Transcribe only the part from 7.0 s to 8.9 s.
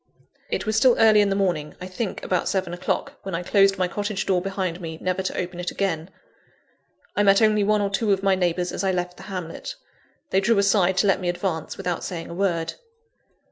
I met only one or two of my neighbours as